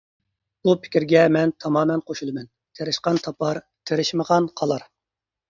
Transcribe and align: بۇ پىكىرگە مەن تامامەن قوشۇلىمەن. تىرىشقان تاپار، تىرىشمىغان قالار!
بۇ 0.67 0.73
پىكىرگە 0.85 1.21
مەن 1.35 1.53
تامامەن 1.63 2.01
قوشۇلىمەن. 2.07 2.49
تىرىشقان 2.81 3.21
تاپار، 3.29 3.61
تىرىشمىغان 3.93 4.51
قالار! 4.65 4.91